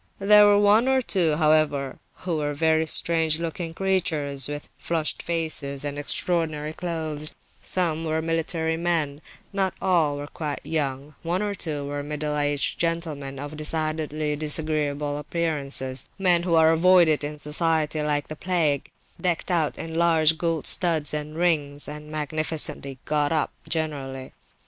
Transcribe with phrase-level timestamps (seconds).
[0.17, 5.85] There were one or two, however, who were very strange looking creatures, with flushed faces
[5.85, 9.21] and extraordinary clothes; some were military men;
[9.53, 15.19] not all were quite young; one or two were middle aged gentlemen of decidedly disagreeable
[15.19, 15.83] appearance,
[16.17, 18.89] men who are avoided in society like the plague,
[19.21, 24.33] decked out in large gold studs and rings, and magnificently "got up," generally.